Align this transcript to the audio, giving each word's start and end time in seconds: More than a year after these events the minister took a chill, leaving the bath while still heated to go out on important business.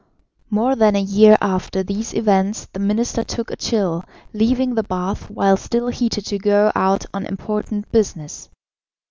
More 0.49 0.75
than 0.75 0.95
a 0.95 0.99
year 0.99 1.37
after 1.41 1.83
these 1.83 2.15
events 2.15 2.65
the 2.65 2.79
minister 2.79 3.23
took 3.23 3.51
a 3.51 3.55
chill, 3.55 4.03
leaving 4.33 4.73
the 4.73 4.81
bath 4.81 5.29
while 5.29 5.57
still 5.57 5.89
heated 5.89 6.25
to 6.25 6.39
go 6.39 6.71
out 6.73 7.05
on 7.13 7.23
important 7.27 7.91
business. 7.91 8.49